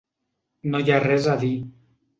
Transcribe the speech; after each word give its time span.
No 0.71 0.81
hi 0.85 0.95
ha 0.95 0.99
res 1.05 1.31
a 1.35 1.39
dir. 1.47 1.55